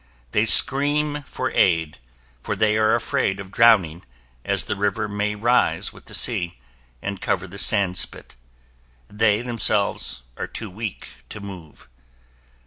They 0.31 0.45
scream 0.45 1.21
for 1.27 1.51
aid 1.51 1.99
for 2.41 2.55
they 2.55 2.75
are 2.75 2.95
afraid 2.95 3.39
of 3.39 3.51
drowning 3.51 4.03
as 4.43 4.65
the 4.65 4.75
river 4.75 5.07
may 5.07 5.35
rise 5.35 5.93
with 5.93 6.05
the 6.05 6.15
sea, 6.15 6.57
and 7.03 7.21
cover 7.21 7.47
the 7.47 7.59
sand 7.59 7.99
spit. 7.99 8.35
They 9.07 9.43
themselves 9.43 10.23
are 10.37 10.47
too 10.47 10.71
weak 10.71 11.07
to 11.29 11.39
move. 11.39 11.87